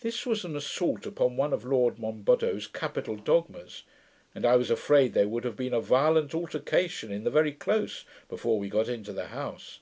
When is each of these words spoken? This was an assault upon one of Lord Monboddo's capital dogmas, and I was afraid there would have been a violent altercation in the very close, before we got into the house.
This 0.00 0.26
was 0.26 0.44
an 0.44 0.56
assault 0.56 1.06
upon 1.06 1.36
one 1.36 1.52
of 1.52 1.64
Lord 1.64 1.96
Monboddo's 2.00 2.66
capital 2.66 3.14
dogmas, 3.14 3.84
and 4.34 4.44
I 4.44 4.56
was 4.56 4.68
afraid 4.68 5.12
there 5.14 5.28
would 5.28 5.44
have 5.44 5.54
been 5.54 5.72
a 5.74 5.80
violent 5.80 6.34
altercation 6.34 7.12
in 7.12 7.22
the 7.22 7.30
very 7.30 7.52
close, 7.52 8.04
before 8.28 8.58
we 8.58 8.68
got 8.68 8.88
into 8.88 9.12
the 9.12 9.26
house. 9.28 9.78